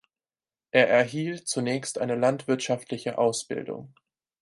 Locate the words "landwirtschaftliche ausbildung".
2.15-3.93